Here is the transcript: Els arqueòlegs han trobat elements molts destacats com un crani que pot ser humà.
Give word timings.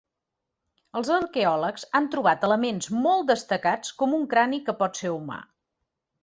Els 1.01 1.09
arqueòlegs 1.17 1.85
han 1.99 2.07
trobat 2.15 2.47
elements 2.47 2.89
molts 3.05 3.29
destacats 3.33 3.93
com 4.01 4.17
un 4.21 4.25
crani 4.33 4.63
que 4.71 4.77
pot 4.81 4.99
ser 5.03 5.13
humà. 5.19 5.39